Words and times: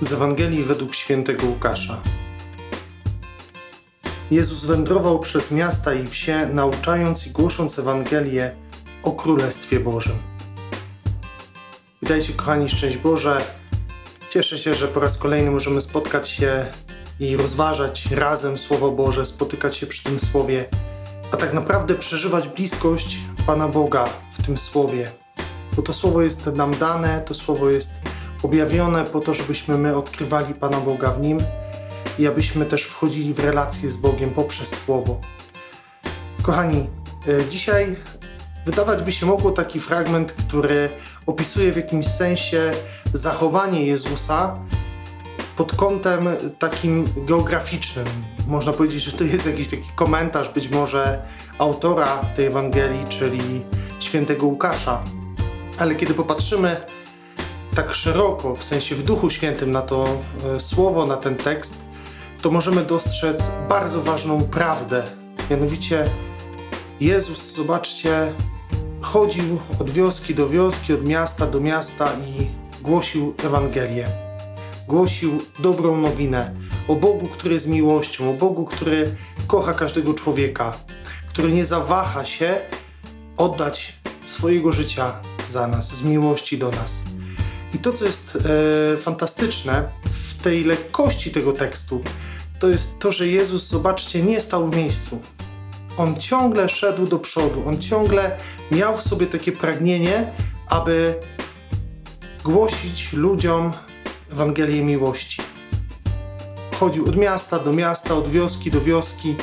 Z 0.00 0.12
Ewangelii 0.12 0.64
według 0.64 0.94
świętego 0.94 1.46
Łukasza. 1.46 2.00
Jezus 4.30 4.64
wędrował 4.64 5.18
przez 5.18 5.50
miasta 5.50 5.94
i 5.94 6.06
wsie, 6.06 6.46
nauczając 6.46 7.26
i 7.26 7.30
głosząc 7.30 7.78
Ewangelię 7.78 8.54
o 9.02 9.12
Królestwie 9.12 9.80
Bożym. 9.80 10.16
Witajcie, 12.02 12.32
kochani, 12.32 12.68
szczęść 12.68 12.96
Boże. 12.96 13.44
Cieszę 14.30 14.58
się, 14.58 14.74
że 14.74 14.88
po 14.88 15.00
raz 15.00 15.18
kolejny 15.18 15.50
możemy 15.50 15.80
spotkać 15.80 16.28
się 16.28 16.66
i 17.20 17.36
rozważać 17.36 18.06
razem 18.10 18.58
Słowo 18.58 18.90
Boże, 18.90 19.26
spotykać 19.26 19.76
się 19.76 19.86
przy 19.86 20.04
tym 20.04 20.20
Słowie, 20.20 20.64
a 21.32 21.36
tak 21.36 21.52
naprawdę 21.52 21.94
przeżywać 21.94 22.48
bliskość 22.48 23.16
Pana 23.46 23.68
Boga 23.68 24.08
w 24.38 24.46
tym 24.46 24.58
Słowie. 24.58 25.10
Bo 25.76 25.82
to 25.82 25.92
Słowo 25.94 26.22
jest 26.22 26.46
nam 26.46 26.76
dane, 26.76 27.22
to 27.26 27.34
Słowo 27.34 27.70
jest 27.70 27.90
objawione 28.42 29.04
po 29.04 29.20
to, 29.20 29.34
żebyśmy 29.34 29.78
my 29.78 29.96
odkrywali 29.96 30.54
Pana 30.54 30.80
Boga 30.80 31.10
w 31.10 31.20
Nim 31.20 31.38
i 32.18 32.26
abyśmy 32.26 32.66
też 32.66 32.82
wchodzili 32.82 33.34
w 33.34 33.38
relacje 33.38 33.90
z 33.90 33.96
Bogiem 33.96 34.30
poprzez 34.30 34.68
Słowo. 34.68 35.20
Kochani, 36.42 36.86
e, 37.28 37.44
dzisiaj 37.50 37.96
wydawać 38.66 39.02
by 39.02 39.12
się 39.12 39.26
mogło 39.26 39.50
taki 39.50 39.80
fragment, 39.80 40.32
który 40.32 40.88
opisuje 41.26 41.72
w 41.72 41.76
jakimś 41.76 42.06
sensie 42.06 42.70
zachowanie 43.12 43.86
Jezusa 43.86 44.58
pod 45.56 45.76
kątem 45.76 46.28
takim 46.58 47.04
geograficznym. 47.16 48.06
Można 48.46 48.72
powiedzieć, 48.72 49.02
że 49.02 49.12
to 49.12 49.24
jest 49.24 49.46
jakiś 49.46 49.68
taki 49.68 49.90
komentarz 49.94 50.48
być 50.48 50.68
może 50.70 51.22
autora 51.58 52.18
tej 52.36 52.46
Ewangelii, 52.46 53.04
czyli 53.08 53.64
świętego 54.00 54.46
Łukasza. 54.46 55.02
Ale 55.78 55.94
kiedy 55.94 56.14
popatrzymy 56.14 56.76
tak 57.74 57.94
szeroko, 57.94 58.56
w 58.56 58.64
sensie 58.64 58.94
w 58.94 59.02
Duchu 59.02 59.30
Świętym 59.30 59.70
na 59.70 59.82
to 59.82 60.04
e, 60.56 60.60
słowo, 60.60 61.06
na 61.06 61.16
ten 61.16 61.36
tekst, 61.36 61.86
to 62.42 62.50
możemy 62.50 62.82
dostrzec 62.84 63.50
bardzo 63.68 64.02
ważną 64.02 64.42
prawdę. 64.42 65.02
Mianowicie 65.50 66.04
Jezus, 67.00 67.54
zobaczcie, 67.54 68.32
chodził 69.00 69.58
od 69.80 69.90
wioski 69.90 70.34
do 70.34 70.48
wioski, 70.48 70.92
od 70.92 71.04
miasta 71.08 71.46
do 71.46 71.60
miasta 71.60 72.12
i 72.12 72.46
głosił 72.82 73.34
Ewangelię. 73.44 74.06
Głosił 74.88 75.42
dobrą 75.58 75.96
nowinę 75.96 76.54
o 76.88 76.94
Bogu, 76.94 77.26
który 77.26 77.54
jest 77.54 77.68
miłością, 77.68 78.30
o 78.30 78.32
Bogu, 78.32 78.64
który 78.64 79.14
kocha 79.46 79.74
każdego 79.74 80.14
człowieka, 80.14 80.72
który 81.28 81.52
nie 81.52 81.64
zawaha 81.64 82.24
się 82.24 82.60
oddać 83.36 83.96
swojego 84.26 84.72
życia 84.72 85.12
za 85.48 85.66
nas, 85.66 85.94
z 85.94 86.02
miłości 86.02 86.58
do 86.58 86.70
nas. 86.70 87.02
I 87.74 87.78
to, 87.78 87.92
co 87.92 88.04
jest 88.04 88.38
e, 88.94 88.96
fantastyczne 88.96 89.88
w 90.04 90.42
tej 90.42 90.64
lekkości 90.64 91.30
tego 91.30 91.52
tekstu, 91.52 92.02
to 92.60 92.68
jest 92.68 92.98
to, 92.98 93.12
że 93.12 93.26
Jezus, 93.28 93.68
zobaczcie, 93.68 94.22
nie 94.22 94.40
stał 94.40 94.70
w 94.70 94.76
miejscu. 94.76 95.20
On 95.96 96.20
ciągle 96.20 96.68
szedł 96.68 97.06
do 97.06 97.18
przodu, 97.18 97.62
on 97.68 97.78
ciągle 97.78 98.36
miał 98.70 98.96
w 98.96 99.02
sobie 99.02 99.26
takie 99.26 99.52
pragnienie, 99.52 100.32
aby 100.68 101.14
głosić 102.44 103.12
ludziom 103.12 103.72
Ewangelię 104.32 104.84
miłości. 104.84 105.42
Chodził 106.80 107.08
od 107.08 107.16
miasta 107.16 107.58
do 107.58 107.72
miasta, 107.72 108.14
od 108.14 108.28
wioski 108.30 108.70
do 108.70 108.80
wioski 108.80 109.34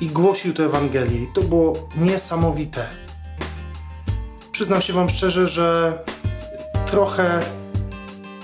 i 0.00 0.06
głosił 0.06 0.54
tę 0.54 0.64
Ewangelię. 0.64 1.22
I 1.22 1.26
to 1.26 1.42
było 1.42 1.88
niesamowite. 1.96 2.88
Przyznam 4.52 4.82
się 4.82 4.92
Wam 4.92 5.08
szczerze, 5.08 5.48
że 5.48 5.98
trochę 6.90 7.40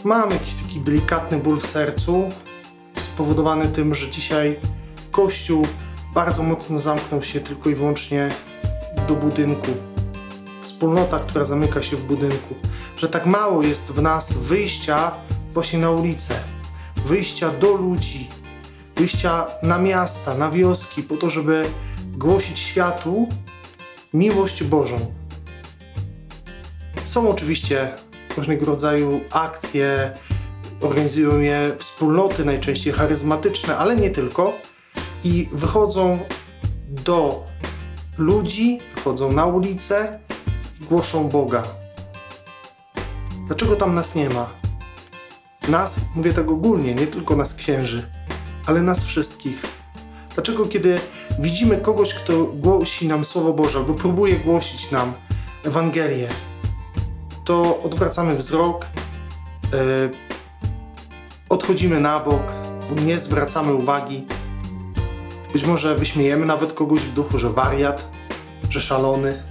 mam 0.04 0.30
jakiś 0.30 0.54
taki 0.54 0.80
delikatny 0.80 1.38
ból 1.38 1.60
w 1.60 1.66
sercu, 1.66 2.28
spowodowany 2.96 3.68
tym, 3.68 3.94
że 3.94 4.10
dzisiaj 4.10 4.56
Kościół 5.10 5.66
bardzo 6.14 6.42
mocno 6.42 6.78
zamknął 6.78 7.22
się 7.22 7.40
tylko 7.40 7.70
i 7.70 7.74
wyłącznie 7.74 8.28
do 9.08 9.14
budynku. 9.14 9.70
Wspólnota, 10.62 11.18
która 11.18 11.44
zamyka 11.44 11.82
się 11.82 11.96
w 11.96 12.04
budynku. 12.04 12.54
Że 12.96 13.08
tak 13.08 13.26
mało 13.26 13.62
jest 13.62 13.92
w 13.92 14.02
nas 14.02 14.32
wyjścia 14.32 15.12
właśnie 15.52 15.78
na 15.78 15.90
ulicę, 15.90 16.34
wyjścia 17.06 17.50
do 17.50 17.72
ludzi, 17.72 18.28
wyjścia 18.96 19.46
na 19.62 19.78
miasta, 19.78 20.34
na 20.34 20.50
wioski, 20.50 21.02
po 21.02 21.16
to, 21.16 21.30
żeby 21.30 21.64
głosić 22.12 22.58
światu 22.58 23.28
miłość 24.14 24.64
Bożą. 24.64 24.96
Są 27.04 27.28
oczywiście 27.28 27.92
różnego 28.36 28.66
rodzaju 28.66 29.20
akcje, 29.30 30.12
organizują 30.80 31.38
je 31.38 31.72
wspólnoty, 31.78 32.44
najczęściej 32.44 32.92
charyzmatyczne, 32.92 33.76
ale 33.76 33.96
nie 33.96 34.10
tylko. 34.10 34.52
I 35.24 35.48
wychodzą 35.52 36.18
do 36.88 37.44
ludzi, 38.18 38.80
wychodzą 38.94 39.32
na 39.32 39.46
ulicę 39.46 40.18
i 40.80 40.84
głoszą 40.84 41.28
Boga. 41.28 41.62
Dlaczego 43.46 43.76
tam 43.76 43.94
nas 43.94 44.14
nie 44.14 44.30
ma? 44.30 44.50
Nas, 45.68 46.00
mówię 46.14 46.32
tak 46.32 46.48
ogólnie, 46.50 46.94
nie 46.94 47.06
tylko 47.06 47.36
nas 47.36 47.54
księży, 47.54 48.08
ale 48.66 48.82
nas 48.82 49.04
wszystkich. 49.04 49.60
Dlaczego, 50.34 50.66
kiedy 50.66 51.00
widzimy 51.38 51.76
kogoś, 51.76 52.14
kto 52.14 52.44
głosi 52.44 53.08
nam 53.08 53.24
Słowo 53.24 53.52
Boże 53.52 53.78
albo 53.78 53.94
próbuje 53.94 54.36
głosić 54.36 54.90
nam 54.90 55.12
Ewangelię, 55.64 56.28
to 57.44 57.82
odwracamy 57.82 58.36
wzrok, 58.36 58.86
yy, 59.72 60.10
odchodzimy 61.48 62.00
na 62.00 62.20
bok, 62.20 62.42
nie 63.04 63.18
zwracamy 63.18 63.74
uwagi. 63.74 64.26
Być 65.52 65.64
może 65.64 65.94
wyśmiejemy 65.94 66.46
nawet 66.46 66.72
kogoś 66.72 67.00
w 67.00 67.12
duchu, 67.12 67.38
że 67.38 67.50
wariat, 67.50 68.10
że 68.70 68.80
szalony. 68.80 69.42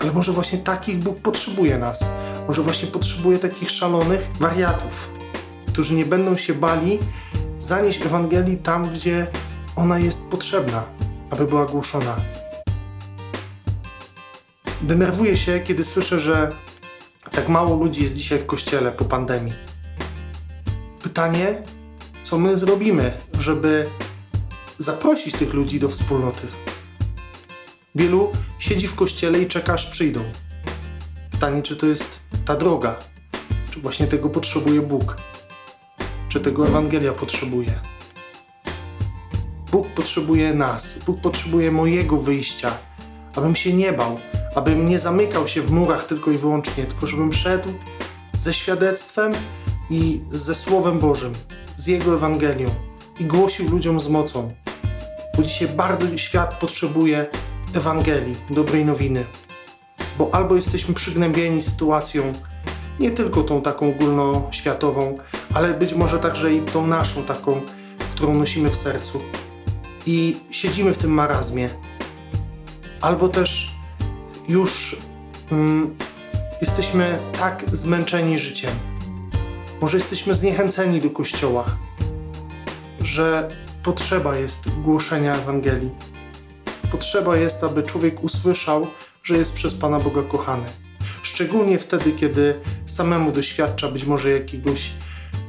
Ale 0.00 0.12
może 0.12 0.32
właśnie 0.32 0.58
takich 0.58 0.98
Bóg 0.98 1.18
potrzebuje 1.18 1.78
nas. 1.78 2.04
Może 2.48 2.62
właśnie 2.62 2.88
potrzebuje 2.88 3.38
takich 3.38 3.70
szalonych 3.70 4.30
wariatów, 4.40 5.10
którzy 5.66 5.94
nie 5.94 6.04
będą 6.04 6.36
się 6.36 6.54
bali 6.54 6.98
zanieść 7.58 8.06
Ewangelii 8.06 8.56
tam, 8.56 8.92
gdzie 8.92 9.26
ona 9.76 9.98
jest 9.98 10.30
potrzebna, 10.30 10.84
aby 11.30 11.46
była 11.46 11.66
głoszona. 11.66 12.16
Denerwuję 14.82 15.36
się, 15.36 15.60
kiedy 15.60 15.84
słyszę, 15.84 16.20
że 16.20 16.52
tak 17.30 17.48
mało 17.48 17.76
ludzi 17.76 18.02
jest 18.02 18.14
dzisiaj 18.14 18.38
w 18.38 18.46
kościele 18.46 18.92
po 18.92 19.04
pandemii. 19.04 19.52
Pytanie, 21.02 21.62
co 22.22 22.38
my 22.38 22.58
zrobimy, 22.58 23.12
żeby 23.40 23.86
zaprosić 24.78 25.34
tych 25.34 25.54
ludzi 25.54 25.80
do 25.80 25.88
wspólnoty? 25.88 26.46
Wielu 27.94 28.32
siedzi 28.58 28.88
w 28.88 28.94
kościele 28.94 29.38
i 29.38 29.46
czeka, 29.46 29.74
aż 29.74 29.86
przyjdą. 29.86 30.20
Pytanie, 31.30 31.62
czy 31.62 31.76
to 31.76 31.86
jest 31.86 32.20
ta 32.44 32.56
droga? 32.56 32.96
Czy 33.70 33.80
właśnie 33.80 34.06
tego 34.06 34.28
potrzebuje 34.28 34.80
Bóg? 34.80 35.16
Czy 36.28 36.40
tego 36.40 36.66
Ewangelia 36.66 37.12
potrzebuje? 37.12 37.80
Bóg 39.72 39.88
potrzebuje 39.88 40.54
nas. 40.54 40.98
Bóg 41.06 41.20
potrzebuje 41.20 41.72
mojego 41.72 42.16
wyjścia, 42.16 42.78
abym 43.36 43.56
się 43.56 43.72
nie 43.72 43.92
bał, 43.92 44.20
abym 44.54 44.88
nie 44.88 44.98
zamykał 44.98 45.48
się 45.48 45.62
w 45.62 45.70
murach 45.70 46.06
tylko 46.06 46.30
i 46.30 46.38
wyłącznie, 46.38 46.84
tylko 46.84 47.06
żebym 47.06 47.32
szedł 47.32 47.68
ze 48.38 48.54
świadectwem 48.54 49.32
i 49.90 50.20
ze 50.28 50.54
Słowem 50.54 50.98
Bożym, 50.98 51.32
z 51.76 51.86
Jego 51.86 52.14
Ewangelią 52.14 52.70
i 53.20 53.24
głosił 53.24 53.70
ludziom 53.70 54.00
z 54.00 54.08
mocą. 54.08 54.52
Bo 55.36 55.42
dzisiaj 55.42 55.68
bardzo 55.68 56.18
świat 56.18 56.54
potrzebuje 56.54 57.26
Ewangelii, 57.74 58.36
dobrej 58.50 58.84
nowiny. 58.84 59.24
Bo 60.18 60.34
albo 60.34 60.54
jesteśmy 60.54 60.94
przygnębieni 60.94 61.62
sytuacją, 61.62 62.32
nie 63.00 63.10
tylko 63.10 63.42
tą 63.42 63.62
taką 63.62 63.88
ogólnoświatową, 63.88 65.18
ale 65.54 65.74
być 65.74 65.94
może 65.94 66.18
także 66.18 66.54
i 66.54 66.60
tą 66.60 66.86
naszą 66.86 67.22
taką, 67.22 67.60
którą 68.14 68.34
nosimy 68.34 68.70
w 68.70 68.76
sercu. 68.76 69.20
I 70.06 70.36
siedzimy 70.50 70.94
w 70.94 70.98
tym 70.98 71.10
marazmie. 71.10 71.68
Albo 73.00 73.28
też 73.28 73.77
już 74.48 74.96
mm, 75.50 75.96
jesteśmy 76.60 77.18
tak 77.38 77.64
zmęczeni 77.72 78.38
życiem. 78.38 78.70
Może 79.80 79.96
jesteśmy 79.96 80.34
zniechęceni 80.34 81.00
do 81.00 81.10
kościoła, 81.10 81.64
że 83.00 83.48
potrzeba 83.82 84.36
jest 84.36 84.80
głoszenia 84.82 85.34
Ewangelii. 85.34 85.90
Potrzeba 86.90 87.36
jest, 87.36 87.64
aby 87.64 87.82
człowiek 87.82 88.24
usłyszał, 88.24 88.86
że 89.22 89.36
jest 89.36 89.54
przez 89.54 89.74
Pana 89.74 90.00
Boga 90.00 90.22
kochany. 90.22 90.66
Szczególnie 91.22 91.78
wtedy, 91.78 92.12
kiedy 92.12 92.60
samemu 92.86 93.32
doświadcza 93.32 93.88
być 93.88 94.04
może 94.04 94.30
jakiegoś 94.30 94.90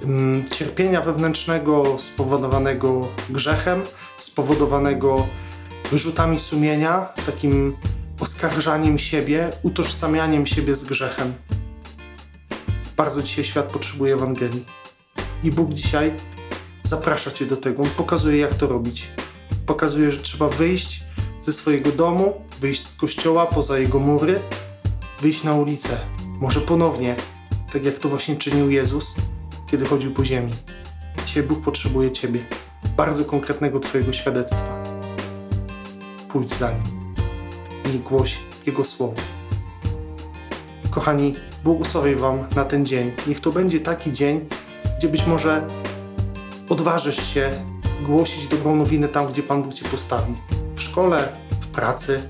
mm, 0.04 0.50
cierpienia 0.50 1.02
wewnętrznego 1.02 1.98
spowodowanego 2.00 3.08
grzechem, 3.30 3.82
spowodowanego 4.18 5.28
wyrzutami 5.92 6.40
sumienia, 6.40 7.08
takim 7.26 7.78
oskarżaniem 8.20 9.00
siebie, 9.00 9.50
utożsamianiem 9.64 10.48
siebie 10.48 10.76
z 10.76 10.84
grzechem. 10.84 11.34
Bardzo 12.98 13.24
dzisiaj 13.24 13.46
świat 13.46 13.72
potrzebuje 13.72 14.14
Ewangelii. 14.14 14.66
I 15.44 15.52
Bóg 15.52 15.74
dzisiaj 15.74 16.14
zaprasza 16.84 17.32
Cię 17.32 17.46
do 17.46 17.58
tego. 17.58 17.84
On 17.84 17.90
pokazuje, 17.90 18.38
jak 18.38 18.56
to 18.56 18.68
robić. 18.68 19.08
Pokazuje, 19.66 20.12
że 20.12 20.20
trzeba 20.20 20.50
wyjść 20.50 21.04
ze 21.42 21.54
swojego 21.54 21.92
domu, 21.92 22.42
wyjść 22.62 22.88
z 22.88 22.98
kościoła 22.98 23.46
poza 23.46 23.80
jego 23.80 24.00
mury, 24.00 24.40
wyjść 25.22 25.44
na 25.44 25.54
ulicę. 25.54 26.00
Może 26.40 26.62
ponownie, 26.62 27.16
tak 27.74 27.86
jak 27.86 28.00
to 28.00 28.10
właśnie 28.10 28.36
czynił 28.36 28.70
Jezus, 28.70 29.16
kiedy 29.72 29.86
chodził 29.86 30.12
po 30.12 30.26
ziemi. 30.26 30.52
Dzisiaj 31.26 31.44
Bóg 31.44 31.62
potrzebuje 31.62 32.12
Ciebie, 32.12 32.40
bardzo 32.98 33.26
konkretnego 33.26 33.80
Twojego 33.80 34.14
świadectwa. 34.14 34.84
Pójdź 36.30 36.54
za 36.54 36.72
Nim 36.72 36.99
i 37.96 38.00
głoś 38.00 38.38
Jego 38.66 38.86
słowo. 38.86 39.14
Kochani, 40.90 41.36
błogosławię 41.64 42.16
Wam 42.16 42.48
na 42.56 42.66
ten 42.66 42.86
dzień. 42.86 43.12
Niech 43.28 43.40
to 43.40 43.52
będzie 43.52 43.80
taki 43.80 44.14
dzień, 44.14 44.48
gdzie 44.98 45.08
być 45.08 45.26
może 45.26 45.68
odważysz 46.70 47.34
się 47.34 47.66
głosić 48.06 48.48
dobrą 48.48 48.76
nowinę 48.76 49.08
tam, 49.08 49.28
gdzie 49.28 49.44
Pan 49.44 49.64
Bóg 49.64 49.74
Cię 49.74 49.86
postawi. 49.86 50.34
W 50.76 50.82
szkole, 50.82 51.28
w 51.62 51.68
pracy, 51.68 52.22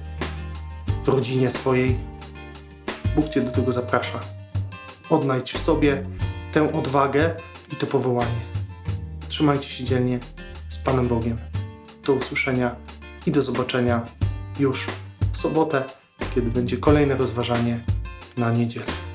w 1.03 1.07
rodzinie 1.07 1.51
swojej. 1.51 1.99
Bóg 3.15 3.29
Cię 3.29 3.41
do 3.41 3.51
tego 3.51 3.71
zaprasza. 3.71 4.19
Odnajdź 5.09 5.53
w 5.53 5.61
sobie 5.61 6.03
tę 6.51 6.73
odwagę 6.73 7.35
i 7.73 7.75
to 7.75 7.87
powołanie. 7.87 8.41
Trzymajcie 9.27 9.69
się 9.69 9.83
dzielnie 9.83 10.19
z 10.69 10.77
Panem 10.77 11.07
Bogiem. 11.07 11.37
Do 12.05 12.13
usłyszenia 12.13 12.75
i 13.25 13.31
do 13.31 13.43
zobaczenia 13.43 14.05
już 14.59 14.85
sobotę, 15.39 15.83
kiedy 16.35 16.51
będzie 16.51 16.77
kolejne 16.77 17.15
rozważanie 17.15 17.79
na 18.37 18.51
niedzielę. 18.51 19.08